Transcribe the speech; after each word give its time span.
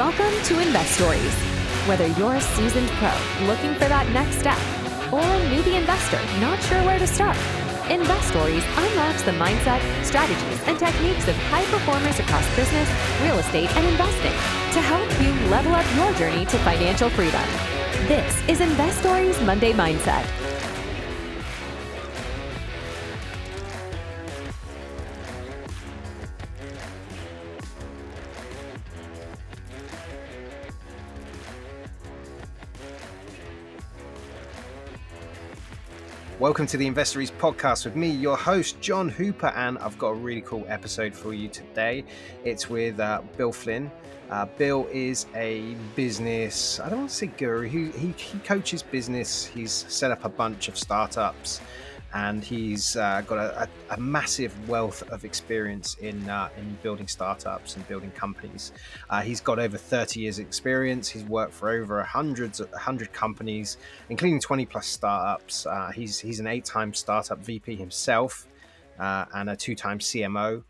Welcome 0.00 0.32
to 0.44 0.54
Investories. 0.54 1.34
Whether 1.86 2.06
you're 2.06 2.36
a 2.36 2.40
seasoned 2.40 2.88
pro 2.92 3.12
looking 3.46 3.74
for 3.74 3.84
that 3.84 4.08
next 4.14 4.38
step 4.38 4.56
or 5.12 5.20
a 5.20 5.40
newbie 5.52 5.78
investor 5.78 6.16
not 6.40 6.58
sure 6.62 6.82
where 6.84 6.98
to 6.98 7.06
start, 7.06 7.36
Investories 7.92 8.64
unlocks 8.78 9.20
the 9.24 9.32
mindset, 9.32 9.84
strategies, 10.02 10.62
and 10.66 10.78
techniques 10.78 11.28
of 11.28 11.36
high 11.52 11.66
performers 11.66 12.18
across 12.18 12.48
business, 12.56 12.88
real 13.20 13.38
estate, 13.40 13.68
and 13.76 13.86
investing 13.88 14.32
to 14.72 14.80
help 14.80 15.04
you 15.20 15.50
level 15.50 15.74
up 15.74 15.84
your 15.94 16.10
journey 16.14 16.46
to 16.46 16.56
financial 16.60 17.10
freedom. 17.10 17.44
This 18.08 18.32
is 18.48 18.60
Investories 18.60 19.38
Monday 19.44 19.74
Mindset. 19.74 20.24
Welcome 36.40 36.66
to 36.68 36.78
the 36.78 36.86
Investories 36.86 37.30
podcast 37.30 37.84
with 37.84 37.96
me, 37.96 38.08
your 38.08 38.34
host, 38.34 38.80
John 38.80 39.10
Hooper, 39.10 39.48
and 39.48 39.76
I've 39.76 39.98
got 39.98 40.08
a 40.08 40.14
really 40.14 40.40
cool 40.40 40.64
episode 40.68 41.14
for 41.14 41.34
you 41.34 41.48
today. 41.48 42.02
It's 42.44 42.70
with 42.70 42.98
uh, 42.98 43.20
Bill 43.36 43.52
Flynn. 43.52 43.90
Uh, 44.30 44.46
Bill 44.56 44.88
is 44.90 45.26
a 45.34 45.74
business, 45.94 46.80
I 46.80 46.88
don't 46.88 47.00
want 47.00 47.10
to 47.10 47.16
say 47.16 47.26
guru, 47.26 47.68
he, 47.68 47.90
he, 47.90 48.12
he 48.12 48.38
coaches 48.38 48.82
business. 48.82 49.44
He's 49.44 49.84
set 49.88 50.12
up 50.12 50.24
a 50.24 50.30
bunch 50.30 50.68
of 50.68 50.78
startups 50.78 51.60
and 52.12 52.42
he's 52.42 52.96
uh, 52.96 53.22
got 53.26 53.38
a, 53.38 53.68
a, 53.90 54.00
massive 54.00 54.68
wealth 54.68 55.02
of 55.10 55.24
experience 55.24 55.94
in 56.00 56.28
uh, 56.28 56.48
in 56.56 56.76
building 56.82 57.06
startups 57.06 57.76
and 57.76 57.86
building 57.86 58.10
companies. 58.12 58.72
Uh, 59.08 59.20
he's 59.20 59.40
got 59.40 59.58
over 59.58 59.76
30 59.76 60.20
years 60.20 60.38
experience. 60.38 61.08
He's 61.08 61.24
worked 61.24 61.52
for 61.52 61.70
over 61.70 62.02
hundreds, 62.02 62.60
100 62.60 63.12
companies, 63.12 63.76
including 64.08 64.40
20 64.40 64.66
plus 64.66 64.86
startups. 64.86 65.66
Uh, 65.66 65.92
he's 65.94 66.18
he's 66.18 66.40
an 66.40 66.46
eight-time 66.46 66.94
startup 66.94 67.38
VP 67.38 67.76
himself 67.76 68.48
uh, 68.98 69.26
and 69.34 69.50
a 69.50 69.56
two-time 69.56 69.98
CMO 69.98 70.64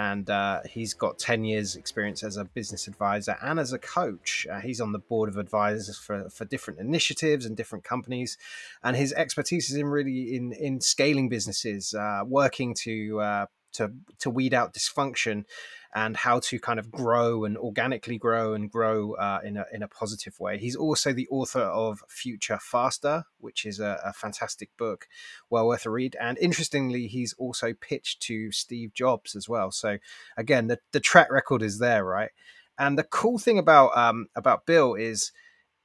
and 0.00 0.30
uh, 0.30 0.60
he's 0.66 0.94
got 0.94 1.18
10 1.18 1.44
years 1.44 1.76
experience 1.76 2.22
as 2.24 2.38
a 2.38 2.44
business 2.46 2.88
advisor 2.88 3.36
and 3.42 3.60
as 3.60 3.74
a 3.74 3.78
coach. 3.78 4.46
Uh, 4.50 4.58
he's 4.60 4.80
on 4.80 4.92
the 4.92 4.98
board 4.98 5.28
of 5.28 5.36
advisors 5.36 5.98
for, 5.98 6.30
for 6.30 6.46
different 6.46 6.80
initiatives 6.80 7.44
and 7.44 7.54
different 7.54 7.84
companies. 7.84 8.38
And 8.82 8.96
his 8.96 9.12
expertise 9.12 9.68
is 9.68 9.76
in 9.76 9.86
really 9.88 10.34
in 10.34 10.52
in 10.52 10.80
scaling 10.80 11.28
businesses 11.28 11.92
uh, 11.92 12.22
working 12.26 12.72
to 12.84 13.20
uh, 13.20 13.46
to 13.74 13.92
to 14.20 14.30
weed 14.30 14.54
out 14.54 14.72
dysfunction 14.72 15.44
and 15.92 16.16
how 16.16 16.38
to 16.38 16.58
kind 16.58 16.78
of 16.78 16.90
grow 16.90 17.44
and 17.44 17.56
organically 17.58 18.16
grow 18.16 18.54
and 18.54 18.70
grow 18.70 19.14
uh, 19.14 19.40
in, 19.44 19.56
a, 19.56 19.64
in 19.72 19.82
a 19.82 19.88
positive 19.88 20.38
way. 20.38 20.56
He's 20.56 20.76
also 20.76 21.12
the 21.12 21.26
author 21.28 21.60
of 21.60 22.02
Further 22.08 22.58
Faster, 22.60 23.24
which 23.38 23.66
is 23.66 23.80
a, 23.80 24.00
a, 24.04 24.12
fantastic 24.12 24.70
book, 24.76 25.08
well 25.48 25.66
worth 25.66 25.86
a 25.86 25.90
read. 25.90 26.16
And 26.20 26.38
interestingly, 26.38 27.08
he's 27.08 27.32
also 27.38 27.72
pitched 27.74 28.22
to 28.22 28.52
Steve 28.52 28.94
Jobs 28.94 29.34
as 29.34 29.48
well. 29.48 29.72
So 29.72 29.98
again, 30.36 30.68
the, 30.68 30.78
the 30.92 31.00
track 31.00 31.30
record 31.30 31.62
is 31.62 31.80
there, 31.80 32.04
right? 32.04 32.30
And 32.78 32.96
the 32.96 33.04
cool 33.04 33.38
thing 33.38 33.58
about 33.58 33.96
um, 33.96 34.28
about 34.34 34.64
Bill 34.66 34.94
is 34.94 35.32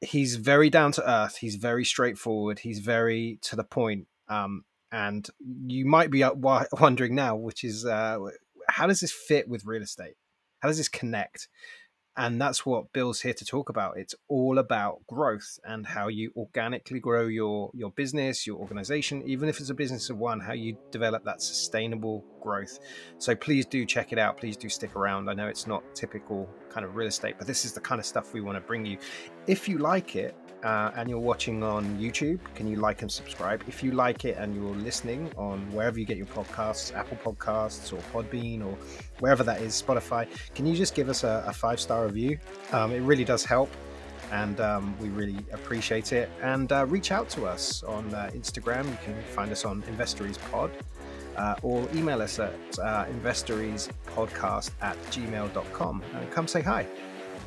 he's 0.02 0.36
very 0.36 0.70
down 0.70 0.92
to 0.94 1.10
earth. 1.10 1.38
He's 1.38 1.56
very 1.56 1.84
straightforward. 1.84 2.60
He's 2.60 2.80
very 2.80 3.40
to 3.42 3.56
the 3.56 3.64
point. 3.64 4.08
Um, 4.30 4.64
and 4.92 5.28
you 5.66 5.86
might 5.86 6.10
be 6.10 6.24
uh, 6.24 6.34
wondering 6.80 7.16
now, 7.16 7.36
which 7.36 7.66
is 7.66 7.86
uh, 7.86 8.20
how 8.70 8.88
does 8.88 9.00
this 9.00 9.12
fit 9.12 9.48
with 9.48 9.66
real 9.66 9.82
estate? 9.82 10.16
How 10.60 10.70
does 10.70 10.78
this 10.78 10.90
connect? 10.90 11.48
And 12.18 12.40
that's 12.40 12.66
what 12.66 12.94
Bill's 12.94 13.20
here 13.20 13.34
to 13.34 13.46
talk 13.46 13.68
about. 13.68 13.98
It's 13.98 14.16
all 14.30 14.58
about 14.58 15.06
growth 15.06 15.60
and 15.66 15.86
how 15.86 16.08
you 16.08 16.32
organically 16.38 17.02
grow 17.02 17.28
your 17.28 17.72
your 17.74 17.92
business, 17.92 18.48
your 18.48 18.56
organization, 18.58 19.22
even 19.26 19.50
if 19.50 19.60
it's 19.60 19.70
a 19.70 19.74
business 19.74 20.10
of 20.10 20.18
one, 20.18 20.40
how 20.40 20.54
you 20.54 20.78
develop 20.92 21.26
that 21.26 21.42
sustainable 21.42 22.24
growth. 22.40 22.80
So 23.18 23.36
please 23.36 23.66
do 23.66 23.86
check 23.86 24.14
it 24.14 24.18
out. 24.18 24.38
Please 24.38 24.56
do 24.56 24.70
stick 24.70 24.96
around. 24.96 25.30
I 25.30 25.34
know 25.34 25.48
it's 25.48 25.68
not 25.68 25.84
typical 25.94 26.50
kind 26.70 26.86
of 26.86 26.96
real 26.96 27.10
estate, 27.10 27.36
but 27.38 27.48
this 27.48 27.66
is 27.66 27.74
the 27.74 27.82
kind 27.82 28.00
of 28.00 28.06
stuff 28.06 28.34
we 28.34 28.40
want 28.40 28.56
to 28.56 28.62
bring 28.62 28.86
you. 28.86 28.98
If 29.46 29.68
you 29.68 29.78
like 29.80 30.16
it, 30.16 30.38
uh, 30.66 30.92
and 30.96 31.08
you're 31.08 31.20
watching 31.20 31.62
on 31.62 31.86
YouTube, 32.00 32.40
can 32.56 32.68
you 32.68 32.78
like 32.78 33.04
and 33.04 33.12
subscribe? 33.12 33.64
If 33.68 33.84
you 33.84 33.92
like 33.92 34.26
it 34.26 34.36
and 34.38 34.56
you're 34.56 34.76
listening 34.76 35.32
on 35.38 35.60
wherever 35.72 36.00
you 36.00 36.06
get 36.06 36.18
your 36.18 36.26
podcasts, 36.26 36.94
Apple 36.96 37.18
Podcasts 37.24 37.94
or 37.94 37.98
Podbean 38.12 38.66
or 38.66 38.76
wherever 39.20 39.44
that 39.44 39.62
is, 39.62 39.82
Spotify, 39.82 40.28
can 40.56 40.66
you 40.66 40.76
just 40.76 40.96
give 40.96 41.08
us 41.08 41.24
a, 41.24 41.44
a 41.46 41.54
five 41.54 41.80
star 41.80 42.06
review? 42.06 42.40
Um, 42.72 42.92
it 42.92 43.02
really 43.02 43.24
does 43.24 43.46
help 43.46 43.70
and 44.32 44.60
um, 44.60 44.98
we 45.00 45.10
really 45.10 45.38
appreciate 45.54 46.12
it. 46.12 46.32
And 46.42 46.72
uh, 46.72 46.88
reach 46.88 47.12
out 47.12 47.30
to 47.30 47.46
us 47.46 47.84
on 47.84 48.12
uh, 48.16 48.32
Instagram. 48.34 48.90
You 48.90 48.98
can 49.04 49.22
find 49.36 49.52
us 49.52 49.66
on 49.66 49.84
Investories 49.84 50.40
Pod. 50.52 50.72
Uh, 51.38 51.54
or 51.64 51.86
email 51.94 52.22
us 52.22 52.40
at 52.40 52.54
uh, 52.80 53.04
investoriespodcast 53.08 54.72
at 54.82 54.96
gmail.com 55.12 56.04
and 56.14 56.32
come 56.32 56.48
say 56.48 56.62
hi. 56.62 56.88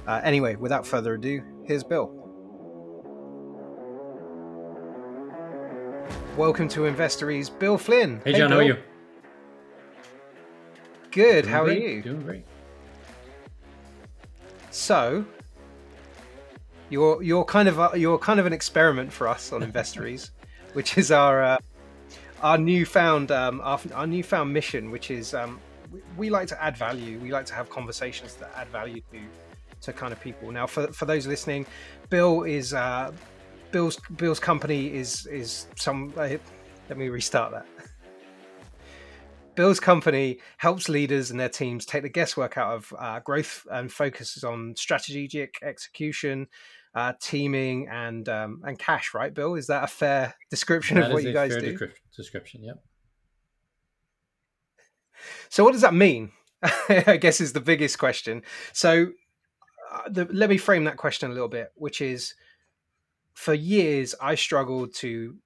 Uh, 0.06 0.20
anyway, 0.22 0.56
without 0.56 0.86
further 0.86 1.14
ado, 1.14 1.42
here's 1.64 1.82
Bill. 1.82 2.17
Welcome 6.38 6.68
to 6.68 6.82
Investories, 6.82 7.50
Bill 7.50 7.76
Flynn. 7.76 8.22
Hey, 8.24 8.32
John, 8.34 8.50
Bill. 8.50 8.58
how 8.58 8.58
are 8.58 8.62
you? 8.62 8.76
Good. 11.10 11.42
Doing 11.42 11.52
how 11.52 11.64
great. 11.64 11.82
are 11.82 11.88
you? 11.88 12.02
Doing 12.02 12.22
great. 12.22 12.44
So, 14.70 15.24
you're 16.90 17.20
you're 17.24 17.44
kind 17.44 17.66
of 17.68 17.80
a, 17.80 17.98
you're 17.98 18.18
kind 18.18 18.38
of 18.38 18.46
an 18.46 18.52
experiment 18.52 19.12
for 19.12 19.26
us 19.26 19.52
on 19.52 19.64
Investories, 19.64 20.30
which 20.74 20.96
is 20.96 21.10
our 21.10 21.42
uh, 21.42 21.58
our 22.40 22.56
newfound 22.56 23.32
um, 23.32 23.60
our, 23.64 23.80
our 23.92 24.06
newfound 24.06 24.52
mission, 24.52 24.92
which 24.92 25.10
is 25.10 25.34
um, 25.34 25.58
we, 25.90 26.00
we 26.16 26.30
like 26.30 26.46
to 26.46 26.62
add 26.62 26.76
value. 26.76 27.18
We 27.18 27.32
like 27.32 27.46
to 27.46 27.54
have 27.54 27.68
conversations 27.68 28.34
that 28.34 28.52
add 28.56 28.68
value 28.68 29.02
to 29.10 29.18
to 29.80 29.92
kind 29.92 30.12
of 30.12 30.20
people. 30.20 30.52
Now, 30.52 30.68
for 30.68 30.86
for 30.92 31.04
those 31.04 31.26
listening, 31.26 31.66
Bill 32.10 32.44
is 32.44 32.74
uh, 32.74 33.10
Bill's 33.70 33.98
Bill's 34.16 34.40
company 34.40 34.94
is 34.94 35.26
is 35.26 35.66
some. 35.76 36.12
Uh, 36.16 36.36
let 36.88 36.98
me 36.98 37.08
restart 37.08 37.52
that. 37.52 37.66
Bill's 39.54 39.80
company 39.80 40.38
helps 40.58 40.88
leaders 40.88 41.30
and 41.32 41.40
their 41.40 41.48
teams 41.48 41.84
take 41.84 42.02
the 42.02 42.08
guesswork 42.08 42.56
out 42.56 42.76
of 42.76 42.94
uh, 42.98 43.18
growth 43.20 43.66
and 43.70 43.92
focuses 43.92 44.44
on 44.44 44.74
strategic 44.76 45.56
execution, 45.62 46.46
uh, 46.94 47.12
teaming, 47.20 47.88
and 47.90 48.28
um, 48.28 48.62
and 48.64 48.78
cash. 48.78 49.12
Right, 49.14 49.34
Bill? 49.34 49.54
Is 49.56 49.66
that 49.66 49.84
a 49.84 49.88
fair 49.88 50.34
description 50.48 50.96
That 50.98 51.06
of 51.06 51.12
what 51.12 51.24
you 51.24 51.32
guys 51.32 51.56
do? 51.56 51.76
descrip- 51.76 51.94
description. 52.16 52.62
Yep. 52.64 52.76
So, 55.48 55.64
what 55.64 55.72
does 55.72 55.82
that 55.82 55.94
mean? 55.94 56.30
I 56.88 57.18
guess 57.20 57.40
is 57.40 57.52
the 57.52 57.60
biggest 57.60 57.98
question. 57.98 58.42
So, 58.72 59.08
uh, 59.92 60.08
the, 60.08 60.26
let 60.26 60.50
me 60.50 60.56
frame 60.56 60.84
that 60.84 60.96
question 60.96 61.30
a 61.30 61.34
little 61.34 61.48
bit, 61.48 61.72
which 61.74 62.00
is 62.00 62.34
for 63.38 63.54
years 63.54 64.14
I 64.20 64.34
struggled 64.34 64.94
to 64.96 65.36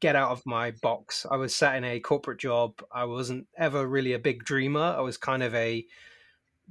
get 0.00 0.16
out 0.16 0.30
of 0.32 0.42
my 0.46 0.72
box. 0.82 1.26
I 1.30 1.36
was 1.36 1.54
sat 1.54 1.76
in 1.76 1.84
a 1.84 2.00
corporate 2.00 2.40
job. 2.40 2.82
I 2.92 3.04
wasn't 3.04 3.46
ever 3.56 3.86
really 3.86 4.14
a 4.14 4.18
big 4.18 4.44
dreamer. 4.44 4.80
I 4.98 5.00
was 5.00 5.16
kind 5.18 5.42
of 5.42 5.54
a 5.54 5.86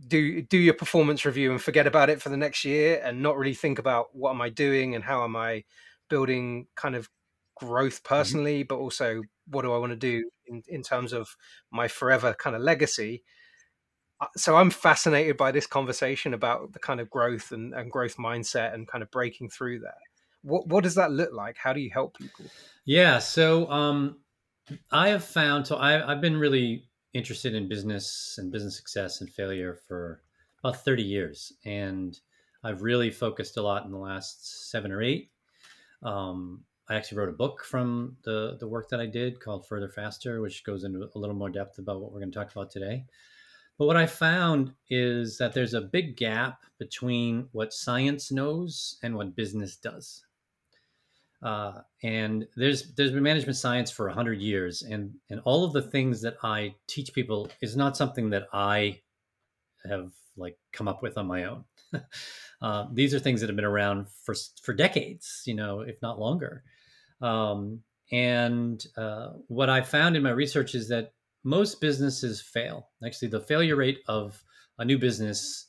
do 0.07 0.41
do 0.41 0.57
your 0.57 0.73
performance 0.73 1.25
review 1.25 1.51
and 1.51 1.61
forget 1.61 1.87
about 1.87 2.09
it 2.09 2.21
for 2.21 2.29
the 2.29 2.37
next 2.37 2.65
year 2.65 3.01
and 3.03 3.21
not 3.21 3.37
really 3.37 3.53
think 3.53 3.79
about 3.79 4.15
what 4.15 4.31
am 4.31 4.41
I 4.41 4.49
doing 4.49 4.95
and 4.95 5.03
how 5.03 5.23
am 5.23 5.35
I 5.35 5.63
building 6.09 6.67
kind 6.75 6.95
of 6.95 7.09
growth 7.55 8.03
personally, 8.03 8.63
but 8.63 8.77
also 8.77 9.21
what 9.47 9.63
do 9.63 9.73
I 9.73 9.77
want 9.77 9.91
to 9.91 9.97
do 9.97 10.29
in, 10.47 10.63
in 10.67 10.81
terms 10.81 11.13
of 11.13 11.35
my 11.71 11.87
forever 11.87 12.33
kind 12.37 12.55
of 12.55 12.61
legacy. 12.63 13.23
Uh, 14.19 14.27
So 14.37 14.55
I'm 14.57 14.71
fascinated 14.71 15.37
by 15.37 15.51
this 15.51 15.67
conversation 15.67 16.33
about 16.33 16.73
the 16.73 16.79
kind 16.79 16.99
of 16.99 17.09
growth 17.09 17.51
and, 17.51 17.73
and 17.73 17.91
growth 17.91 18.17
mindset 18.17 18.73
and 18.73 18.87
kind 18.87 19.03
of 19.03 19.11
breaking 19.11 19.49
through 19.49 19.79
that. 19.81 19.97
What 20.43 20.67
what 20.67 20.83
does 20.83 20.95
that 20.95 21.11
look 21.11 21.33
like? 21.33 21.57
How 21.57 21.73
do 21.73 21.79
you 21.79 21.89
help 21.89 22.17
people? 22.17 22.45
Yeah. 22.85 23.19
So 23.19 23.69
um, 23.69 24.17
I 24.91 25.09
have 25.09 25.23
found. 25.23 25.67
So 25.67 25.75
I, 25.75 26.11
I've 26.11 26.21
been 26.21 26.37
really 26.37 26.85
interested 27.13 27.53
in 27.53 27.67
business 27.67 28.35
and 28.37 28.51
business 28.51 28.75
success 28.75 29.21
and 29.21 29.29
failure 29.29 29.77
for 29.87 30.21
about 30.63 30.83
thirty 30.83 31.03
years, 31.03 31.53
and 31.65 32.19
I've 32.63 32.81
really 32.81 33.11
focused 33.11 33.57
a 33.57 33.61
lot 33.61 33.85
in 33.85 33.91
the 33.91 33.97
last 33.97 34.69
seven 34.71 34.91
or 34.91 35.01
eight. 35.01 35.31
Um, 36.03 36.63
I 36.89 36.95
actually 36.95 37.19
wrote 37.19 37.29
a 37.29 37.33
book 37.33 37.63
from 37.63 38.17
the 38.23 38.57
the 38.59 38.67
work 38.67 38.89
that 38.89 38.99
I 38.99 39.05
did 39.05 39.39
called 39.39 39.67
Further 39.67 39.89
Faster, 39.89 40.41
which 40.41 40.63
goes 40.63 40.83
into 40.83 41.09
a 41.13 41.19
little 41.19 41.35
more 41.35 41.49
depth 41.49 41.77
about 41.77 42.01
what 42.01 42.11
we're 42.11 42.19
going 42.19 42.31
to 42.31 42.37
talk 42.37 42.51
about 42.51 42.69
today. 42.69 43.05
But 43.77 43.85
what 43.85 43.97
I 43.97 44.05
found 44.05 44.73
is 44.89 45.37
that 45.37 45.53
there's 45.53 45.73
a 45.73 45.81
big 45.81 46.15
gap 46.15 46.63
between 46.77 47.47
what 47.51 47.73
science 47.73 48.31
knows 48.31 48.97
and 49.01 49.15
what 49.15 49.35
business 49.35 49.75
does. 49.75 50.23
Uh, 51.41 51.81
and 52.03 52.47
there's 52.55 52.93
there's 52.93 53.11
been 53.11 53.23
management 53.23 53.57
science 53.57 53.89
for 53.89 54.05
100 54.05 54.39
years 54.39 54.83
and 54.83 55.11
and 55.31 55.41
all 55.43 55.63
of 55.63 55.73
the 55.73 55.81
things 55.81 56.21
that 56.21 56.35
i 56.43 56.71
teach 56.85 57.11
people 57.15 57.49
is 57.61 57.75
not 57.75 57.97
something 57.97 58.29
that 58.29 58.47
i 58.53 58.95
have 59.89 60.11
like 60.37 60.55
come 60.71 60.87
up 60.87 61.01
with 61.01 61.17
on 61.17 61.25
my 61.25 61.45
own 61.45 61.63
Uh, 62.61 62.85
these 62.93 63.13
are 63.13 63.19
things 63.19 63.41
that 63.41 63.49
have 63.49 63.55
been 63.55 63.65
around 63.65 64.07
for 64.23 64.35
for 64.61 64.73
decades, 64.73 65.41
you 65.45 65.55
know, 65.55 65.81
if 65.81 66.01
not 66.01 66.19
longer. 66.19 66.63
Um, 67.21 67.81
and 68.11 68.85
uh, 68.97 69.29
what 69.47 69.69
I 69.69 69.81
found 69.81 70.15
in 70.15 70.23
my 70.23 70.31
research 70.31 70.75
is 70.75 70.87
that 70.89 71.13
most 71.43 71.81
businesses 71.81 72.41
fail. 72.41 72.89
Actually, 73.03 73.29
the 73.29 73.39
failure 73.39 73.75
rate 73.75 73.99
of 74.07 74.43
a 74.77 74.85
new 74.85 74.99
business 74.99 75.67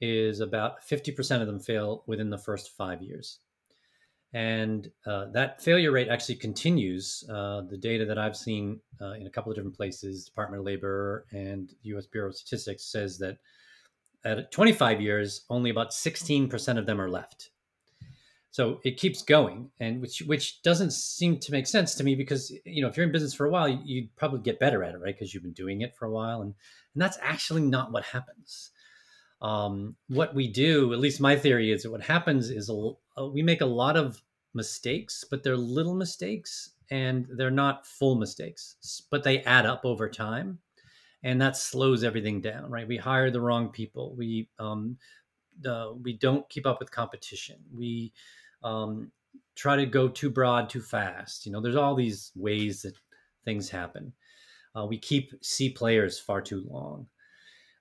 is 0.00 0.40
about 0.40 0.82
50% 0.82 1.40
of 1.40 1.46
them 1.46 1.60
fail 1.60 2.02
within 2.06 2.28
the 2.28 2.38
first 2.38 2.72
five 2.76 3.00
years. 3.00 3.38
And 4.34 4.90
uh, 5.06 5.26
that 5.32 5.62
failure 5.62 5.92
rate 5.92 6.08
actually 6.08 6.34
continues. 6.34 7.22
Uh, 7.30 7.62
the 7.70 7.78
data 7.78 8.04
that 8.04 8.18
I've 8.18 8.36
seen 8.36 8.80
uh, 9.00 9.12
in 9.12 9.28
a 9.28 9.30
couple 9.30 9.52
of 9.52 9.56
different 9.56 9.76
places, 9.76 10.24
Department 10.24 10.60
of 10.60 10.66
Labor 10.66 11.24
and 11.30 11.72
US 11.82 12.06
Bureau 12.06 12.30
of 12.30 12.36
Statistics, 12.36 12.84
says 12.84 13.16
that 13.18 13.38
at 14.24 14.50
25 14.50 15.00
years, 15.00 15.44
only 15.50 15.70
about 15.70 15.92
16% 15.92 16.78
of 16.78 16.84
them 16.84 17.00
are 17.00 17.08
left. 17.08 17.50
So 18.50 18.80
it 18.84 18.96
keeps 18.96 19.22
going, 19.22 19.70
and 19.80 20.00
which 20.00 20.22
which 20.26 20.62
doesn't 20.62 20.92
seem 20.92 21.40
to 21.40 21.50
make 21.50 21.66
sense 21.66 21.96
to 21.96 22.04
me 22.04 22.14
because 22.14 22.52
you 22.64 22.82
know 22.82 22.88
if 22.88 22.96
you're 22.96 23.04
in 23.04 23.10
business 23.10 23.34
for 23.34 23.46
a 23.46 23.50
while, 23.50 23.68
you'd 23.68 24.14
probably 24.14 24.38
get 24.42 24.60
better 24.60 24.84
at 24.84 24.94
it, 24.94 24.98
right? 24.98 25.12
Because 25.12 25.34
you've 25.34 25.42
been 25.42 25.52
doing 25.52 25.80
it 25.80 25.96
for 25.96 26.06
a 26.06 26.12
while, 26.12 26.40
and 26.40 26.54
and 26.94 27.02
that's 27.02 27.18
actually 27.20 27.62
not 27.62 27.90
what 27.90 28.04
happens. 28.04 28.70
Um, 29.42 29.96
what 30.08 30.36
we 30.36 30.46
do, 30.46 30.92
at 30.92 31.00
least 31.00 31.20
my 31.20 31.34
theory 31.34 31.72
is 31.72 31.82
that 31.82 31.90
what 31.90 32.02
happens 32.02 32.48
is 32.48 32.68
a, 32.68 32.92
a, 33.16 33.26
we 33.28 33.42
make 33.42 33.60
a 33.60 33.66
lot 33.66 33.96
of 33.96 34.22
mistakes, 34.54 35.24
but 35.28 35.42
they're 35.42 35.56
little 35.56 35.94
mistakes 35.94 36.70
and 36.90 37.26
they're 37.36 37.50
not 37.50 37.86
full 37.86 38.14
mistakes, 38.16 38.76
but 39.10 39.24
they 39.24 39.42
add 39.44 39.66
up 39.66 39.84
over 39.84 40.08
time, 40.08 40.60
and 41.22 41.40
that 41.40 41.56
slows 41.56 42.04
everything 42.04 42.40
down, 42.40 42.70
right? 42.70 42.88
We 42.88 42.98
hire 42.98 43.30
the 43.30 43.40
wrong 43.40 43.70
people. 43.70 44.14
We 44.16 44.50
um, 44.58 44.98
uh, 45.66 45.92
we 46.02 46.14
don't 46.14 46.48
keep 46.48 46.66
up 46.66 46.80
with 46.80 46.90
competition. 46.90 47.64
We 47.72 48.12
um, 48.62 49.12
try 49.56 49.76
to 49.76 49.86
go 49.86 50.08
too 50.08 50.30
broad 50.30 50.68
too 50.70 50.82
fast. 50.82 51.46
You 51.46 51.52
know, 51.52 51.60
there's 51.60 51.76
all 51.76 51.94
these 51.94 52.32
ways 52.34 52.82
that 52.82 52.94
things 53.44 53.70
happen. 53.70 54.12
Uh, 54.76 54.86
we 54.86 54.98
keep 54.98 55.32
C 55.42 55.70
players 55.70 56.18
far 56.20 56.42
too 56.42 56.64
long. 56.68 57.08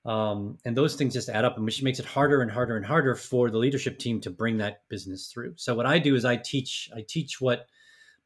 Um, 0.05 0.57
and 0.65 0.75
those 0.75 0.95
things 0.95 1.13
just 1.13 1.29
add 1.29 1.45
up, 1.45 1.55
and 1.55 1.65
which 1.65 1.81
makes 1.81 2.00
it 2.00 2.05
harder 2.05 2.41
and 2.41 2.51
harder 2.51 2.75
and 2.75 2.85
harder 2.85 3.15
for 3.15 3.50
the 3.50 3.57
leadership 3.57 4.00
team 4.00 4.19
to 4.21 4.29
bring 4.29 4.57
that 4.57 4.81
business 4.89 5.27
through. 5.27 5.53
So 5.55 5.75
what 5.75 5.85
I 5.85 6.00
do 6.00 6.15
is 6.15 6.25
I 6.25 6.35
teach 6.35 6.89
I 6.95 7.05
teach 7.07 7.39
what 7.39 7.67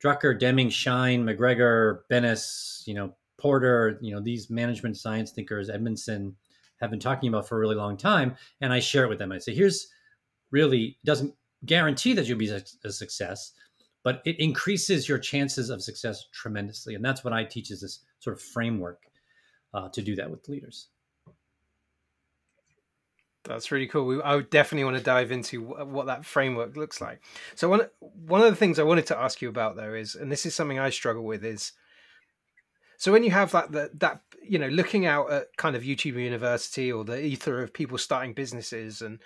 Drucker, 0.04 0.38
Deming, 0.40 0.70
Schein, 0.70 1.24
McGregor, 1.24 2.00
Bennis, 2.12 2.86
you 2.88 2.94
know, 2.94 3.14
Porter, 3.40 4.00
you 4.02 4.14
know, 4.14 4.22
these 4.22 4.50
management 4.50 4.98
science 4.98 5.32
thinkers, 5.32 5.70
Edmondson, 5.70 6.36
have 6.80 6.90
been 6.90 7.00
talking 7.00 7.30
about 7.30 7.48
for 7.48 7.58
a 7.58 7.60
really 7.60 7.76
long 7.76 7.98
time, 7.98 8.36
and 8.62 8.74
I 8.74 8.80
share 8.80 9.04
it 9.04 9.10
with 9.10 9.20
them. 9.20 9.32
I 9.32 9.38
say, 9.38 9.54
here's 9.54 9.88
really 10.52 10.98
doesn't 11.06 11.34
guarantee 11.66 12.14
that 12.14 12.28
you'll 12.28 12.38
be 12.38 12.50
a 12.50 12.92
success, 12.92 13.54
but 14.04 14.22
it 14.26 14.40
increases 14.40 15.10
your 15.10 15.18
chances 15.18 15.70
of 15.70 15.84
success 15.84 16.26
tremendously. 16.32 16.96
And 16.96 17.04
that's 17.04 17.24
what 17.24 17.34
I 17.34 17.44
teach 17.44 17.72
is 17.72 17.82
this 17.82 18.00
sort 18.20 18.36
of 18.36 18.42
framework 18.42 19.04
uh, 19.74 19.90
to 19.90 20.02
do 20.02 20.16
that 20.16 20.30
with 20.30 20.48
leaders. 20.48 20.88
That's 23.48 23.72
really 23.72 23.88
cool. 23.88 24.06
We, 24.06 24.22
I 24.22 24.36
would 24.36 24.50
definitely 24.50 24.84
want 24.84 24.98
to 24.98 25.04
dive 25.04 25.32
into 25.32 25.62
what 25.62 26.08
that 26.08 26.26
framework 26.26 26.76
looks 26.76 27.00
like. 27.02 27.22
So 27.56 27.70
one 27.70 27.82
one 28.00 28.42
of 28.42 28.50
the 28.50 28.56
things 28.56 28.80
I 28.80 28.84
wanted 28.84 29.08
to 29.08 29.18
ask 29.18 29.42
you 29.42 29.50
about 29.50 29.76
though 29.76 29.94
is, 29.94 30.16
and 30.16 30.32
this 30.32 30.46
is 30.46 30.54
something 30.54 30.80
I 30.80 30.90
struggle 30.90 31.24
with, 31.24 31.44
is 31.44 31.72
so 32.98 33.12
when 33.12 33.24
you 33.24 33.32
have 33.32 33.52
that 33.52 33.72
that, 33.72 34.00
that 34.00 34.22
you 34.44 34.60
know 34.60 34.68
looking 34.68 35.06
out 35.06 35.32
at 35.32 35.56
kind 35.58 35.76
of 35.76 35.84
YouTube 35.84 36.22
University 36.22 36.92
or 36.92 37.04
the 37.04 37.24
ether 37.24 37.62
of 37.62 37.74
people 37.74 37.98
starting 37.98 38.34
businesses 38.34 39.02
and 39.02 39.20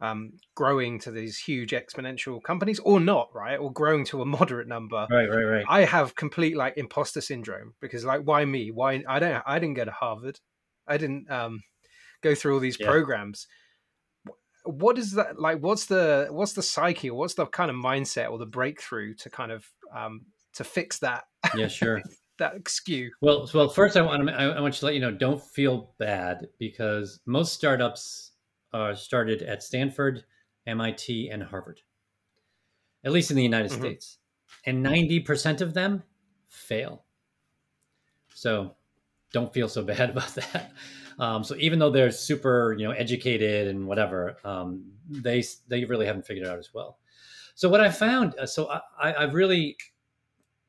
um, 0.00 0.34
growing 0.54 1.00
to 1.00 1.10
these 1.10 1.38
huge 1.38 1.72
exponential 1.72 2.42
companies 2.42 2.78
or 2.80 3.00
not, 3.00 3.30
right? 3.34 3.56
Or 3.56 3.72
growing 3.72 4.04
to 4.06 4.22
a 4.22 4.24
moderate 4.26 4.68
number. 4.68 5.06
Right, 5.10 5.28
right, 5.28 5.44
right. 5.44 5.64
I 5.68 5.84
have 5.84 6.14
complete 6.14 6.56
like 6.56 6.76
imposter 6.76 7.20
syndrome 7.20 7.74
because 7.80 8.04
like 8.04 8.22
why 8.22 8.44
me? 8.44 8.70
Why 8.70 9.02
I 9.08 9.18
don't 9.18 9.42
I 9.46 9.58
didn't 9.58 9.74
go 9.74 9.84
to 9.84 9.90
Harvard. 9.90 10.40
I 10.86 10.96
didn't 10.96 11.30
um, 11.30 11.62
go 12.22 12.34
through 12.34 12.54
all 12.54 12.60
these 12.60 12.78
yeah. 12.80 12.86
programs. 12.86 13.46
What 14.68 14.98
is 14.98 15.12
that 15.12 15.40
like? 15.40 15.60
What's 15.60 15.86
the 15.86 16.28
what's 16.30 16.52
the 16.52 16.62
psyche? 16.62 17.10
Or 17.10 17.18
what's 17.18 17.34
the 17.34 17.46
kind 17.46 17.70
of 17.70 17.76
mindset 17.76 18.30
or 18.30 18.38
the 18.38 18.46
breakthrough 18.46 19.14
to 19.14 19.30
kind 19.30 19.50
of 19.52 19.66
um, 19.94 20.26
to 20.54 20.64
fix 20.64 20.98
that? 20.98 21.24
Yeah, 21.54 21.68
sure. 21.68 22.02
that 22.38 22.68
skew. 22.68 23.10
Well, 23.20 23.48
well, 23.52 23.68
first 23.68 23.96
I 23.96 24.02
want 24.02 24.28
to 24.28 24.34
I 24.34 24.60
want 24.60 24.74
you 24.74 24.80
to 24.80 24.86
let 24.86 24.94
you 24.94 25.00
know 25.00 25.10
don't 25.10 25.42
feel 25.42 25.94
bad 25.98 26.48
because 26.58 27.20
most 27.26 27.52
startups 27.52 28.32
are 28.72 28.94
started 28.94 29.42
at 29.42 29.62
Stanford, 29.62 30.24
MIT, 30.66 31.30
and 31.30 31.42
Harvard, 31.42 31.80
at 33.04 33.12
least 33.12 33.30
in 33.30 33.36
the 33.36 33.42
United 33.42 33.70
mm-hmm. 33.70 33.80
States. 33.80 34.18
And 34.66 34.84
90% 34.84 35.60
of 35.60 35.74
them 35.74 36.02
fail. 36.48 37.04
So 38.34 38.76
don't 39.32 39.52
feel 39.52 39.68
so 39.68 39.82
bad 39.84 40.10
about 40.10 40.34
that. 40.34 40.72
Um, 41.18 41.42
so 41.42 41.56
even 41.56 41.78
though 41.78 41.90
they're 41.90 42.12
super, 42.12 42.74
you 42.78 42.86
know, 42.86 42.92
educated 42.92 43.68
and 43.68 43.86
whatever, 43.86 44.36
um, 44.44 44.84
they 45.10 45.42
they 45.68 45.84
really 45.84 46.06
haven't 46.06 46.26
figured 46.26 46.46
it 46.46 46.50
out 46.50 46.58
as 46.58 46.72
well. 46.72 46.98
So 47.54 47.68
what 47.68 47.80
I 47.80 47.90
found, 47.90 48.34
uh, 48.38 48.46
so 48.46 48.68
I, 48.68 49.14
I've 49.14 49.34
really 49.34 49.76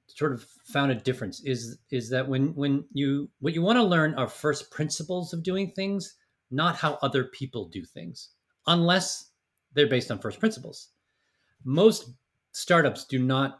sort 0.08 0.34
of 0.34 0.44
found 0.66 0.92
a 0.92 0.96
difference 0.96 1.40
is 1.42 1.78
is 1.92 2.10
that 2.10 2.28
when 2.28 2.56
when 2.56 2.84
you 2.94 3.30
what 3.40 3.54
you 3.54 3.62
want 3.62 3.78
to 3.78 3.84
learn 3.84 4.16
are 4.16 4.28
first 4.28 4.72
principles 4.72 5.34
of 5.34 5.44
doing 5.44 5.72
things 5.72 6.16
not 6.52 6.76
how 6.76 6.98
other 7.02 7.26
people 7.26 7.66
do 7.66 7.84
things, 7.84 8.30
unless 8.68 9.32
they're 9.74 9.88
based 9.88 10.12
on 10.12 10.20
first 10.20 10.40
principles. 10.40 10.90
Most 11.64 12.10
startups 12.52 13.06
do 13.06 13.20
not 13.20 13.60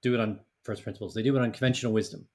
do 0.00 0.14
it 0.14 0.20
on 0.20 0.40
first 0.62 0.82
principles, 0.82 1.14
they 1.14 1.22
do 1.22 1.36
it 1.36 1.42
on 1.42 1.52
conventional 1.52 1.92
wisdom. 1.92 2.26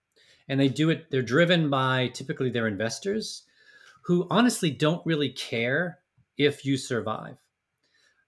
And 0.50 0.60
they 0.60 0.70
do 0.70 0.90
it, 0.92 1.10
they're 1.12 1.22
driven 1.22 1.70
by 1.70 2.10
typically 2.14 2.50
their 2.50 2.68
investors 2.68 3.44
who 4.07 4.25
honestly 4.30 4.71
don't 4.71 5.06
really 5.06 5.30
care 5.30 6.00
if 6.38 6.63
you 6.63 6.77
survive. 6.77 7.36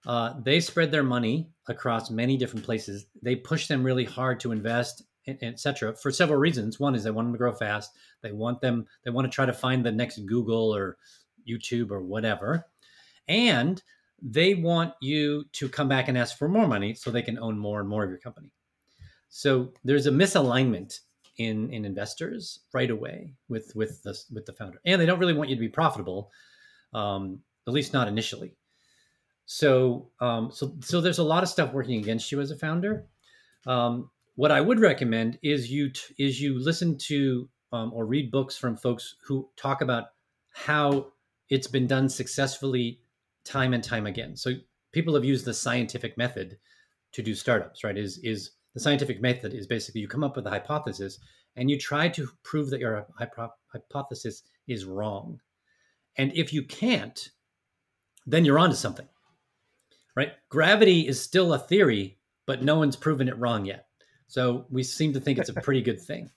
Uh, 0.05 0.33
they 0.43 0.59
spread 0.59 0.91
their 0.91 1.03
money 1.03 1.49
across 1.69 2.11
many 2.11 2.35
different 2.35 2.65
places. 2.65 3.05
They 3.23 3.37
push 3.37 3.67
them 3.67 3.81
really 3.81 4.03
hard 4.03 4.41
to 4.41 4.51
invest, 4.51 5.03
etc. 5.25 5.95
For 5.95 6.11
several 6.11 6.37
reasons. 6.37 6.81
One 6.81 6.95
is 6.95 7.05
they 7.05 7.11
want 7.11 7.27
them 7.27 7.33
to 7.33 7.37
grow 7.37 7.53
fast. 7.53 7.91
They 8.21 8.33
want 8.33 8.59
them. 8.59 8.87
They 9.05 9.11
want 9.11 9.23
to 9.23 9.33
try 9.33 9.45
to 9.45 9.53
find 9.53 9.85
the 9.85 9.91
next 9.91 10.17
Google 10.25 10.75
or 10.75 10.97
YouTube 11.49 11.91
or 11.91 12.01
whatever. 12.01 12.65
And 13.29 13.81
they 14.21 14.55
want 14.55 14.93
you 15.01 15.45
to 15.53 15.69
come 15.69 15.87
back 15.87 16.09
and 16.09 16.17
ask 16.17 16.37
for 16.37 16.49
more 16.49 16.67
money 16.67 16.93
so 16.93 17.09
they 17.09 17.21
can 17.21 17.39
own 17.39 17.57
more 17.57 17.79
and 17.79 17.87
more 17.87 18.03
of 18.03 18.09
your 18.09 18.19
company. 18.19 18.51
So 19.29 19.71
there's 19.85 20.07
a 20.07 20.11
misalignment 20.11 20.99
in 21.39 21.71
in 21.71 21.85
investors 21.85 22.59
right 22.73 22.91
away 22.91 23.33
with 23.47 23.71
with 23.73 24.03
the 24.03 24.15
with 24.31 24.45
the 24.45 24.53
founder, 24.53 24.79
and 24.85 25.01
they 25.01 25.05
don't 25.05 25.19
really 25.19 25.33
want 25.33 25.49
you 25.49 25.55
to 25.55 25.59
be 25.59 25.69
profitable, 25.69 26.29
um, 26.93 27.39
at 27.67 27.73
least 27.73 27.93
not 27.93 28.07
initially. 28.07 28.55
So 29.45 30.11
um, 30.19 30.51
so 30.51 30.75
so 30.81 31.01
there's 31.01 31.17
a 31.17 31.23
lot 31.23 31.41
of 31.41 31.49
stuff 31.49 31.73
working 31.73 31.99
against 31.99 32.31
you 32.31 32.41
as 32.41 32.51
a 32.51 32.57
founder. 32.57 33.07
Um, 33.65 34.11
what 34.35 34.51
I 34.51 34.61
would 34.61 34.79
recommend 34.79 35.39
is 35.41 35.71
you 35.71 35.89
t- 35.89 36.13
is 36.19 36.41
you 36.41 36.59
listen 36.59 36.97
to 37.07 37.49
um, 37.71 37.91
or 37.93 38.05
read 38.05 38.31
books 38.31 38.57
from 38.57 38.75
folks 38.75 39.15
who 39.25 39.49
talk 39.55 39.81
about 39.81 40.05
how 40.51 41.07
it's 41.49 41.67
been 41.67 41.87
done 41.87 42.09
successfully 42.09 42.99
time 43.45 43.73
and 43.73 43.83
time 43.83 44.05
again. 44.05 44.35
So 44.35 44.51
people 44.91 45.15
have 45.15 45.25
used 45.25 45.45
the 45.45 45.53
scientific 45.53 46.17
method 46.17 46.57
to 47.13 47.23
do 47.23 47.33
startups, 47.33 47.83
right? 47.83 47.97
Is 47.97 48.17
is 48.19 48.51
the 48.73 48.79
scientific 48.79 49.21
method 49.21 49.53
is 49.53 49.67
basically 49.67 50.01
you 50.01 50.07
come 50.07 50.23
up 50.23 50.35
with 50.35 50.45
a 50.47 50.49
hypothesis 50.49 51.19
and 51.55 51.69
you 51.69 51.77
try 51.77 52.07
to 52.09 52.29
prove 52.43 52.69
that 52.69 52.79
your 52.79 53.07
hypothesis 53.67 54.43
is 54.67 54.85
wrong. 54.85 55.39
And 56.17 56.31
if 56.35 56.53
you 56.53 56.63
can't, 56.63 57.29
then 58.25 58.45
you're 58.45 58.59
onto 58.59 58.75
something. 58.75 59.07
Right? 60.15 60.33
Gravity 60.49 61.07
is 61.07 61.21
still 61.21 61.53
a 61.53 61.59
theory, 61.59 62.17
but 62.45 62.63
no 62.63 62.77
one's 62.77 62.95
proven 62.95 63.27
it 63.27 63.37
wrong 63.37 63.65
yet. 63.65 63.87
So 64.27 64.65
we 64.69 64.83
seem 64.83 65.13
to 65.13 65.19
think 65.19 65.39
it's 65.39 65.49
a 65.49 65.53
pretty 65.61 65.81
good 65.81 66.01
thing. 66.01 66.29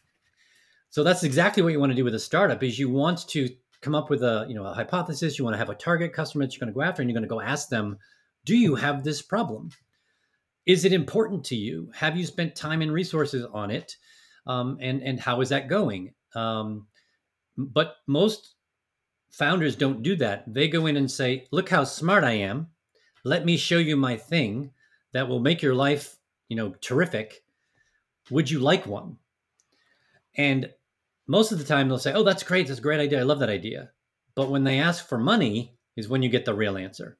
So 0.90 1.02
that's 1.02 1.24
exactly 1.24 1.62
what 1.62 1.72
you 1.72 1.80
want 1.80 1.90
to 1.90 1.96
do 1.96 2.04
with 2.04 2.14
a 2.14 2.20
startup 2.20 2.62
is 2.62 2.78
you 2.78 2.90
want 2.90 3.26
to 3.28 3.48
come 3.80 3.94
up 3.94 4.10
with 4.10 4.22
a 4.22 4.46
you 4.48 4.54
know 4.54 4.64
a 4.64 4.72
hypothesis 4.72 5.38
you 5.38 5.44
want 5.44 5.54
to 5.54 5.58
have 5.58 5.68
a 5.68 5.74
target 5.74 6.12
customer 6.12 6.44
that 6.44 6.54
you're 6.54 6.60
going 6.60 6.72
to 6.72 6.78
go 6.78 6.82
after 6.82 7.02
and 7.02 7.10
you're 7.10 7.18
going 7.18 7.28
to 7.28 7.34
go 7.34 7.40
ask 7.40 7.68
them 7.68 7.98
do 8.44 8.56
you 8.56 8.76
have 8.76 9.02
this 9.02 9.20
problem 9.20 9.70
is 10.66 10.84
it 10.84 10.92
important 10.92 11.44
to 11.44 11.56
you 11.56 11.90
have 11.94 12.16
you 12.16 12.24
spent 12.24 12.54
time 12.54 12.82
and 12.82 12.92
resources 12.92 13.46
on 13.52 13.70
it 13.70 13.96
um, 14.46 14.78
and 14.80 15.02
and 15.02 15.20
how 15.20 15.40
is 15.40 15.48
that 15.50 15.68
going 15.68 16.12
um, 16.34 16.86
but 17.56 17.96
most 18.06 18.54
founders 19.30 19.76
don't 19.76 20.02
do 20.02 20.16
that 20.16 20.44
they 20.46 20.68
go 20.68 20.86
in 20.86 20.96
and 20.96 21.10
say 21.10 21.46
look 21.50 21.68
how 21.68 21.84
smart 21.84 22.24
i 22.24 22.32
am 22.32 22.68
let 23.24 23.44
me 23.44 23.56
show 23.56 23.78
you 23.78 23.96
my 23.96 24.16
thing 24.16 24.70
that 25.12 25.28
will 25.28 25.40
make 25.40 25.62
your 25.62 25.74
life 25.74 26.16
you 26.48 26.56
know 26.56 26.74
terrific 26.80 27.42
would 28.30 28.50
you 28.50 28.58
like 28.58 28.86
one 28.86 29.16
and 30.36 30.70
most 31.26 31.52
of 31.52 31.58
the 31.58 31.64
time 31.64 31.88
they'll 31.88 31.98
say, 31.98 32.12
"Oh, 32.12 32.22
that's 32.22 32.42
great. 32.42 32.66
That's 32.66 32.78
a 32.78 32.82
great 32.82 33.00
idea. 33.00 33.20
I 33.20 33.24
love 33.24 33.40
that 33.40 33.48
idea." 33.50 33.90
But 34.34 34.50
when 34.50 34.64
they 34.64 34.78
ask 34.78 35.06
for 35.06 35.18
money 35.18 35.76
is 35.96 36.08
when 36.08 36.22
you 36.22 36.28
get 36.28 36.44
the 36.44 36.54
real 36.54 36.76
answer. 36.76 37.18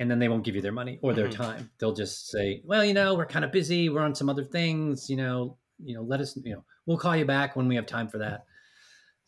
And 0.00 0.10
then 0.10 0.18
they 0.18 0.28
won't 0.28 0.42
give 0.42 0.56
you 0.56 0.62
their 0.62 0.72
money 0.72 0.98
or 1.02 1.14
their 1.14 1.28
Mm-hmm. 1.28 1.42
time. 1.42 1.70
They'll 1.78 1.94
just 1.94 2.28
say, 2.30 2.62
"Well, 2.64 2.84
you 2.84 2.94
know, 2.94 3.14
we're 3.14 3.26
kind 3.26 3.44
of 3.44 3.52
busy. 3.52 3.88
We're 3.88 4.00
on 4.00 4.16
some 4.16 4.28
other 4.28 4.44
things. 4.44 5.08
You 5.08 5.16
know, 5.16 5.58
you 5.78 5.94
know, 5.94 6.02
let 6.02 6.20
us. 6.20 6.36
You 6.42 6.54
know, 6.54 6.64
we'll 6.86 6.98
call 6.98 7.16
you 7.16 7.24
back 7.24 7.54
when 7.54 7.68
we 7.68 7.76
have 7.76 7.86
time 7.86 8.08
for 8.08 8.18
that." 8.18 8.46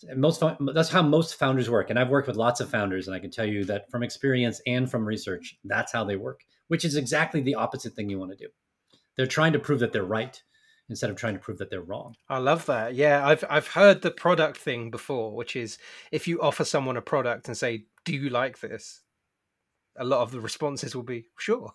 And 0.09 0.21
most 0.21 0.43
that's 0.75 0.89
how 0.89 1.03
most 1.03 1.37
founders 1.37 1.71
work, 1.71 1.91
and 1.91 1.99
I've 1.99 2.09
worked 2.09 2.27
with 2.27 2.37
lots 2.37 2.59
of 2.61 2.69
founders, 2.69 3.07
and 3.07 3.15
I 3.15 3.21
can 3.21 3.31
tell 3.31 3.47
you 3.47 3.65
that 3.67 3.89
from 3.91 4.03
experience 4.03 4.61
and 4.67 4.91
from 4.91 5.07
research, 5.07 5.57
that's 5.63 5.93
how 5.93 6.03
they 6.03 6.17
work. 6.17 6.41
Which 6.67 6.85
is 6.85 6.97
exactly 6.97 7.41
the 7.43 7.55
opposite 7.55 7.93
thing 7.93 8.09
you 8.11 8.19
want 8.19 8.33
to 8.33 8.37
do. 8.37 8.49
They're 9.17 9.27
trying 9.27 9.53
to 9.53 9.59
prove 9.61 9.79
that 9.81 9.93
they're 9.93 10.03
right 10.03 10.43
instead 10.89 11.11
of 11.11 11.17
trying 11.17 11.35
to 11.35 11.39
prove 11.41 11.59
that 11.59 11.71
they're 11.71 11.83
wrong. 11.83 12.15
I 12.29 12.39
love 12.39 12.67
that. 12.67 12.95
Yeah, 12.95 13.25
I've 13.25 13.45
I've 13.49 13.69
heard 13.69 14.01
the 14.03 14.11
product 14.11 14.57
thing 14.57 14.91
before, 14.91 15.37
which 15.37 15.55
is 15.55 15.79
if 16.11 16.27
you 16.27 16.41
offer 16.41 16.65
someone 16.65 16.97
a 16.97 17.03
product 17.03 17.47
and 17.47 17.57
say, 17.57 17.85
"Do 18.07 18.15
you 18.15 18.31
like 18.31 18.59
this?" 18.61 19.02
A 19.97 20.05
lot 20.05 20.21
of 20.23 20.31
the 20.31 20.41
responses 20.41 20.95
will 20.97 21.03
be, 21.03 21.27
"Sure." 21.39 21.73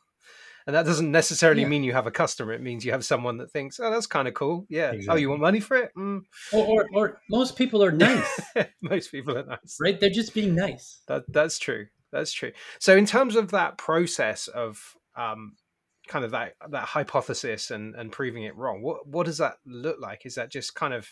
And 0.65 0.75
that 0.75 0.85
doesn't 0.85 1.11
necessarily 1.11 1.61
Yeah. 1.61 1.69
mean 1.69 1.83
you 1.85 1.93
have 1.93 2.07
a 2.07 2.11
customer. 2.11 2.51
It 2.51 2.61
means 2.61 2.83
you 2.83 2.91
have 2.91 3.05
someone 3.05 3.37
that 3.37 3.51
thinks, 3.51 3.79
"Oh, 3.79 3.89
that's 3.89 4.05
kind 4.07 4.27
of 4.27 4.33
cool." 4.33 4.65
Yeah. 4.69 4.93
Oh, 5.07 5.15
you 5.15 5.29
want 5.29 5.41
money 5.41 5.61
for 5.61 5.77
it? 5.77 5.91
Mm. 5.97 6.23
Or, 6.51 6.65
or, 6.65 6.85
or 6.93 7.21
most 7.29 7.55
people 7.55 7.81
are 7.83 7.91
nice, 7.91 8.41
Most 8.81 9.11
people 9.11 9.37
are 9.37 9.45
nice. 9.45 9.77
right? 9.81 9.97
They're 9.99 10.09
just 10.09 10.33
being 10.33 10.55
nice. 10.55 11.01
That 11.07 11.23
that's 11.31 11.57
true. 11.57 11.87
That's 12.11 12.33
true. 12.33 12.51
So 12.79 12.95
in 12.97 13.05
terms 13.05 13.35
of 13.35 13.51
that 13.51 13.77
process 13.77 14.47
of 14.49 14.95
um, 15.15 15.55
kind 16.07 16.25
of 16.25 16.31
that 16.31 16.55
that 16.69 16.83
hypothesis 16.83 17.71
and 17.71 17.95
and 17.95 18.11
proving 18.11 18.43
it 18.43 18.55
wrong, 18.57 18.81
what 18.81 19.07
what 19.07 19.25
does 19.25 19.37
that 19.37 19.57
look 19.65 19.97
like? 20.01 20.25
Is 20.25 20.35
that 20.35 20.51
just 20.51 20.75
kind 20.75 20.93
of 20.93 21.07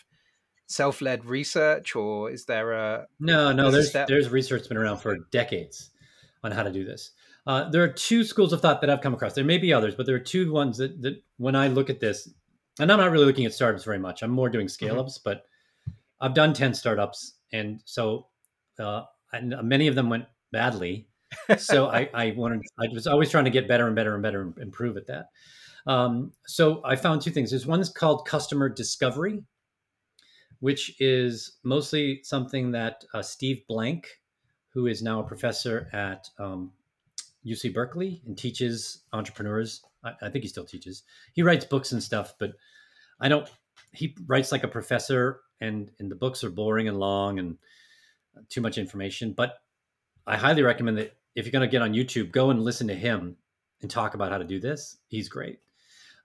self 0.66 1.00
led 1.00 1.24
research, 1.24 1.96
or 1.96 2.30
is 2.30 2.44
there 2.44 2.72
a 2.72 3.06
No, 3.20 3.52
no, 3.52 3.70
There's 3.70 3.72
a 3.72 3.76
there's 3.76 3.88
step. 3.88 4.08
there's 4.08 4.28
research 4.28 4.68
been 4.68 4.76
around 4.76 4.98
for 4.98 5.16
decades 5.30 5.90
on 6.46 6.52
how 6.52 6.62
to 6.62 6.72
do 6.72 6.84
this. 6.84 7.10
Uh, 7.46 7.68
there 7.68 7.82
are 7.82 7.88
two 7.88 8.24
schools 8.24 8.52
of 8.52 8.60
thought 8.60 8.80
that 8.80 8.90
I've 8.90 9.02
come 9.02 9.14
across. 9.14 9.34
There 9.34 9.44
may 9.44 9.58
be 9.58 9.72
others, 9.72 9.94
but 9.94 10.06
there 10.06 10.16
are 10.16 10.20
two 10.20 10.50
ones 10.50 10.78
that, 10.78 11.02
that 11.02 11.22
when 11.36 11.54
I 11.54 11.68
look 11.68 11.90
at 11.90 12.00
this, 12.00 12.28
and 12.80 12.90
I'm 12.90 12.98
not 12.98 13.10
really 13.10 13.26
looking 13.26 13.46
at 13.46 13.54
startups 13.54 13.84
very 13.84 13.98
much. 13.98 14.22
I'm 14.22 14.30
more 14.30 14.48
doing 14.48 14.68
scale 14.68 14.98
ups, 14.98 15.18
but 15.18 15.44
I've 16.20 16.34
done 16.34 16.52
10 16.52 16.74
startups. 16.74 17.34
And 17.52 17.80
so 17.84 18.26
uh, 18.78 19.02
and 19.32 19.54
many 19.62 19.86
of 19.86 19.94
them 19.94 20.08
went 20.08 20.24
badly. 20.52 21.08
So 21.58 21.88
I, 21.88 22.08
I 22.14 22.34
wanted, 22.36 22.62
I 22.78 22.86
was 22.92 23.06
always 23.06 23.30
trying 23.30 23.44
to 23.44 23.50
get 23.50 23.68
better 23.68 23.86
and 23.86 23.96
better 23.96 24.14
and 24.14 24.22
better 24.22 24.42
and 24.42 24.58
improve 24.58 24.96
at 24.96 25.06
that. 25.06 25.26
Um, 25.86 26.32
so 26.46 26.82
I 26.84 26.96
found 26.96 27.22
two 27.22 27.30
things. 27.30 27.50
There's 27.50 27.66
one 27.66 27.78
that's 27.78 27.92
called 27.92 28.26
customer 28.26 28.68
discovery, 28.68 29.42
which 30.60 31.00
is 31.00 31.58
mostly 31.62 32.20
something 32.24 32.72
that 32.72 33.04
uh, 33.14 33.22
Steve 33.22 33.62
Blank, 33.68 34.08
who 34.76 34.88
is 34.88 35.02
now 35.02 35.20
a 35.20 35.24
professor 35.24 35.88
at 35.94 36.28
um, 36.38 36.70
UC 37.46 37.72
Berkeley 37.72 38.20
and 38.26 38.36
teaches 38.36 39.04
entrepreneurs. 39.10 39.80
I, 40.04 40.12
I 40.20 40.28
think 40.28 40.44
he 40.44 40.48
still 40.48 40.66
teaches. 40.66 41.02
He 41.32 41.42
writes 41.42 41.64
books 41.64 41.92
and 41.92 42.02
stuff, 42.02 42.34
but 42.38 42.52
I 43.18 43.30
don't. 43.30 43.48
He 43.92 44.14
writes 44.26 44.52
like 44.52 44.64
a 44.64 44.68
professor, 44.68 45.40
and 45.62 45.90
and 45.98 46.10
the 46.10 46.14
books 46.14 46.44
are 46.44 46.50
boring 46.50 46.88
and 46.88 47.00
long 47.00 47.38
and 47.38 47.56
too 48.50 48.60
much 48.60 48.76
information. 48.76 49.32
But 49.32 49.54
I 50.26 50.36
highly 50.36 50.62
recommend 50.62 50.98
that 50.98 51.16
if 51.34 51.46
you're 51.46 51.52
going 51.52 51.66
to 51.66 51.72
get 51.72 51.80
on 51.80 51.94
YouTube, 51.94 52.30
go 52.30 52.50
and 52.50 52.62
listen 52.62 52.86
to 52.88 52.94
him 52.94 53.34
and 53.80 53.90
talk 53.90 54.12
about 54.12 54.30
how 54.30 54.36
to 54.36 54.44
do 54.44 54.60
this. 54.60 54.98
He's 55.08 55.30
great. 55.30 55.60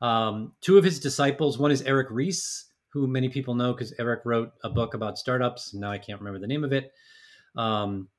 Um, 0.01 0.51
two 0.59 0.77
of 0.77 0.83
his 0.83 0.99
disciples, 0.99 1.57
one 1.57 1.71
is 1.71 1.83
Eric 1.83 2.07
Ries, 2.11 2.65
who 2.89 3.07
many 3.07 3.29
people 3.29 3.55
know 3.55 3.71
because 3.71 3.93
Eric 3.97 4.23
wrote 4.25 4.51
a 4.61 4.69
book 4.69 4.93
about 4.93 5.17
startups. 5.17 5.73
Now 5.73 5.89
I 5.89 5.99
can't 5.99 6.19
remember 6.19 6.39
the 6.39 6.47
name 6.47 6.65
of 6.65 6.73
it. 6.73 6.91
Um, 7.55 8.09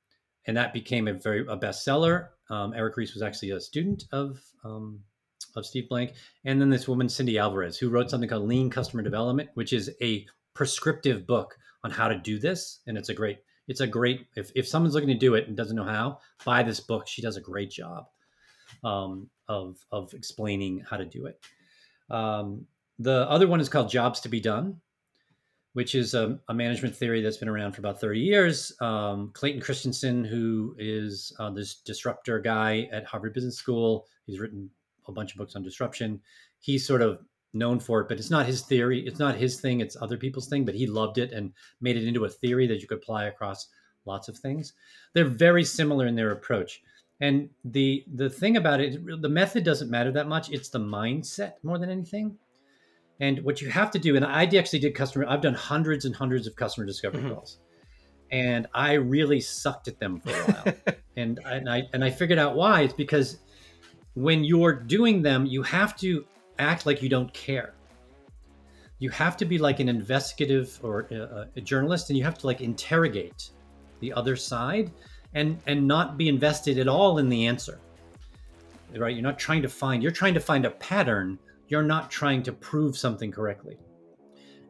and 0.46 0.56
that 0.56 0.72
became 0.72 1.08
a 1.08 1.14
very 1.14 1.40
a 1.40 1.56
bestseller. 1.56 2.28
Um, 2.50 2.74
Eric 2.74 2.96
Ries 2.96 3.14
was 3.14 3.22
actually 3.22 3.50
a 3.50 3.60
student 3.60 4.04
of 4.12 4.40
um, 4.64 5.00
of 5.56 5.66
Steve 5.66 5.88
Blank, 5.88 6.12
and 6.44 6.60
then 6.60 6.70
this 6.70 6.88
woman 6.88 7.08
Cindy 7.08 7.38
Alvarez, 7.38 7.78
who 7.78 7.90
wrote 7.90 8.10
something 8.10 8.28
called 8.28 8.48
Lean 8.48 8.70
Customer 8.70 9.02
Development, 9.02 9.50
which 9.54 9.72
is 9.72 9.90
a 10.00 10.26
prescriptive 10.54 11.26
book 11.26 11.56
on 11.84 11.90
how 11.90 12.08
to 12.08 12.18
do 12.18 12.38
this, 12.38 12.80
and 12.86 12.96
it's 12.96 13.08
a 13.08 13.14
great 13.14 13.38
it's 13.68 13.80
a 13.80 13.86
great 13.86 14.26
if 14.36 14.50
if 14.54 14.66
someone's 14.66 14.94
looking 14.94 15.08
to 15.08 15.14
do 15.14 15.34
it 15.34 15.48
and 15.48 15.56
doesn't 15.56 15.76
know 15.76 15.84
how, 15.84 16.18
buy 16.44 16.62
this 16.62 16.80
book. 16.80 17.06
She 17.06 17.22
does 17.22 17.36
a 17.36 17.40
great 17.40 17.70
job 17.70 18.06
um, 18.84 19.28
of 19.48 19.78
of 19.90 20.12
explaining 20.14 20.84
how 20.88 20.96
to 20.96 21.04
do 21.04 21.26
it. 21.26 21.40
Um, 22.10 22.66
the 22.98 23.28
other 23.30 23.46
one 23.46 23.60
is 23.60 23.68
called 23.68 23.88
Jobs 23.88 24.20
to 24.20 24.28
Be 24.28 24.40
Done, 24.40 24.80
which 25.74 25.94
is 25.94 26.14
a, 26.14 26.38
a 26.48 26.54
management 26.54 26.94
theory 26.94 27.22
that's 27.22 27.38
been 27.38 27.48
around 27.48 27.72
for 27.72 27.80
about 27.80 28.00
30 28.00 28.20
years. 28.20 28.72
Um, 28.80 29.30
Clayton 29.32 29.60
Christensen, 29.60 30.24
who 30.24 30.74
is 30.78 31.32
uh, 31.38 31.50
this 31.50 31.76
disruptor 31.76 32.38
guy 32.38 32.88
at 32.92 33.06
Harvard 33.06 33.32
Business 33.32 33.56
School, 33.56 34.06
he's 34.26 34.38
written 34.38 34.70
a 35.08 35.12
bunch 35.12 35.32
of 35.32 35.38
books 35.38 35.56
on 35.56 35.62
disruption. 35.62 36.20
He's 36.60 36.86
sort 36.86 37.02
of 37.02 37.20
known 37.54 37.80
for 37.80 38.00
it, 38.00 38.08
but 38.08 38.18
it's 38.18 38.30
not 38.30 38.46
his 38.46 38.62
theory. 38.62 39.04
It's 39.06 39.18
not 39.18 39.36
his 39.36 39.60
thing. 39.60 39.80
It's 39.80 39.96
other 40.00 40.16
people's 40.16 40.48
thing, 40.48 40.64
but 40.64 40.74
he 40.74 40.86
loved 40.86 41.18
it 41.18 41.32
and 41.32 41.52
made 41.80 41.96
it 41.96 42.06
into 42.06 42.24
a 42.24 42.28
theory 42.28 42.66
that 42.66 42.80
you 42.80 42.86
could 42.86 42.98
apply 42.98 43.24
across 43.24 43.68
lots 44.04 44.28
of 44.28 44.38
things. 44.38 44.74
They're 45.14 45.24
very 45.24 45.64
similar 45.64 46.06
in 46.06 46.14
their 46.14 46.32
approach. 46.32 46.82
And 47.20 47.50
the 47.64 48.04
the 48.14 48.28
thing 48.28 48.56
about 48.56 48.80
it, 48.80 48.98
the 49.22 49.28
method 49.28 49.64
doesn't 49.64 49.90
matter 49.90 50.10
that 50.12 50.28
much. 50.28 50.50
It's 50.50 50.70
the 50.70 50.80
mindset 50.80 51.54
more 51.62 51.78
than 51.78 51.90
anything. 51.90 52.36
And 53.22 53.38
what 53.44 53.62
you 53.62 53.70
have 53.70 53.92
to 53.92 54.00
do, 54.00 54.16
and 54.16 54.24
I 54.24 54.42
actually 54.46 54.80
did 54.80 54.96
customer, 54.96 55.24
I've 55.28 55.40
done 55.40 55.54
hundreds 55.54 56.06
and 56.06 56.14
hundreds 56.14 56.48
of 56.48 56.56
customer 56.56 56.84
discovery 56.84 57.22
Mhm. 57.22 57.34
calls, 57.34 57.58
and 58.32 58.66
I 58.74 58.94
really 58.94 59.40
sucked 59.40 59.86
at 59.86 60.00
them 60.00 60.18
for 60.18 60.30
a 60.30 60.42
while. 60.52 60.74
and 61.16 61.38
and 61.46 61.70
I 61.70 61.84
and 61.92 62.02
I 62.02 62.10
figured 62.10 62.40
out 62.40 62.56
why. 62.56 62.80
It's 62.82 62.92
because 62.92 63.38
when 64.14 64.42
you're 64.42 64.72
doing 64.72 65.22
them, 65.22 65.46
you 65.46 65.62
have 65.62 65.96
to 65.98 66.26
act 66.58 66.84
like 66.84 67.00
you 67.00 67.08
don't 67.08 67.32
care. 67.32 67.74
You 68.98 69.10
have 69.10 69.36
to 69.36 69.44
be 69.44 69.56
like 69.56 69.78
an 69.78 69.88
investigative 69.88 70.80
or 70.82 71.06
a, 71.12 71.46
a 71.54 71.60
journalist, 71.60 72.10
and 72.10 72.18
you 72.18 72.24
have 72.24 72.38
to 72.38 72.46
like 72.48 72.60
interrogate 72.60 73.50
the 74.00 74.12
other 74.14 74.34
side, 74.34 74.90
and 75.34 75.60
and 75.68 75.86
not 75.86 76.18
be 76.18 76.28
invested 76.28 76.76
at 76.76 76.88
all 76.88 77.18
in 77.18 77.28
the 77.28 77.46
answer. 77.46 77.78
Right? 78.96 79.14
You're 79.14 79.22
not 79.22 79.38
trying 79.38 79.62
to 79.62 79.68
find. 79.68 80.02
You're 80.02 80.10
trying 80.10 80.34
to 80.34 80.40
find 80.40 80.64
a 80.64 80.72
pattern. 80.72 81.38
You're 81.72 81.82
not 81.82 82.10
trying 82.10 82.42
to 82.42 82.52
prove 82.52 82.98
something 82.98 83.32
correctly. 83.32 83.78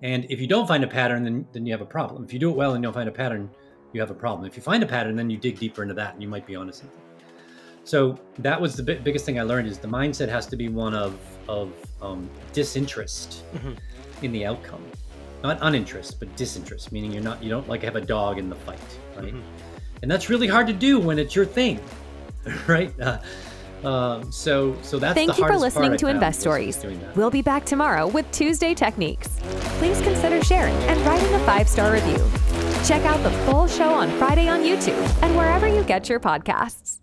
And 0.04 0.24
if 0.30 0.40
you 0.40 0.46
don't 0.46 0.68
find 0.68 0.84
a 0.84 0.86
pattern, 0.86 1.24
then 1.24 1.44
then 1.52 1.66
you 1.66 1.72
have 1.72 1.80
a 1.80 1.90
problem. 1.98 2.22
If 2.24 2.32
you 2.32 2.38
do 2.38 2.48
it 2.48 2.54
well 2.56 2.74
and 2.74 2.80
you 2.80 2.86
don't 2.86 2.94
find 2.94 3.08
a 3.08 3.12
pattern, 3.24 3.50
you 3.92 4.00
have 4.00 4.12
a 4.12 4.14
problem. 4.14 4.46
If 4.46 4.56
you 4.56 4.62
find 4.62 4.84
a 4.84 4.86
pattern, 4.86 5.16
then 5.16 5.28
you 5.28 5.36
dig 5.36 5.58
deeper 5.58 5.82
into 5.82 5.94
that, 5.94 6.14
and 6.14 6.22
you 6.22 6.28
might 6.28 6.46
be 6.46 6.54
onto 6.54 6.72
something. 6.72 7.00
So 7.82 8.16
that 8.38 8.60
was 8.60 8.76
the 8.76 8.84
bi- 8.84 9.00
biggest 9.08 9.24
thing 9.26 9.40
I 9.40 9.42
learned 9.42 9.66
is 9.66 9.78
the 9.78 9.88
mindset 9.88 10.28
has 10.28 10.46
to 10.46 10.56
be 10.56 10.68
one 10.68 10.94
of 10.94 11.18
of 11.48 11.72
um, 12.00 12.30
disinterest 12.52 13.42
Mhm. 13.56 13.76
in 14.22 14.30
the 14.30 14.46
outcome, 14.46 14.84
not 15.42 15.58
uninterest, 15.60 16.20
but 16.20 16.28
disinterest, 16.36 16.92
meaning 16.92 17.10
you're 17.12 17.24
not 17.30 17.42
you 17.42 17.50
don't 17.50 17.68
like 17.68 17.82
have 17.82 17.96
a 17.96 18.00
dog 18.16 18.38
in 18.38 18.48
the 18.48 18.60
fight, 18.66 18.90
right? 19.16 19.34
Mhm. 19.34 19.42
And 20.02 20.08
that's 20.08 20.30
really 20.30 20.46
hard 20.46 20.68
to 20.68 20.72
do 20.72 21.00
when 21.00 21.18
it's 21.18 21.34
your 21.34 21.46
thing, 21.46 21.80
right? 22.68 22.92
Uh, 23.00 23.18
um, 23.84 24.30
so 24.30 24.76
so 24.82 24.98
that's 24.98 25.14
Thank 25.14 25.38
you 25.38 25.46
for 25.46 25.56
listening 25.58 25.96
to 25.98 26.06
Investories. 26.06 26.84
We'll 27.16 27.30
be 27.30 27.42
back 27.42 27.64
tomorrow 27.64 28.06
with 28.06 28.30
Tuesday 28.30 28.74
Techniques. 28.74 29.28
Please 29.78 30.00
consider 30.02 30.42
sharing 30.44 30.74
and 30.84 31.00
writing 31.06 31.32
a 31.34 31.38
five 31.40 31.68
star 31.68 31.92
review. 31.92 32.18
Check 32.84 33.04
out 33.04 33.22
the 33.22 33.30
full 33.46 33.68
show 33.68 33.92
on 33.92 34.10
Friday 34.18 34.48
on 34.48 34.60
YouTube 34.60 35.22
and 35.22 35.36
wherever 35.36 35.66
you 35.68 35.84
get 35.84 36.08
your 36.08 36.20
podcasts. 36.20 37.00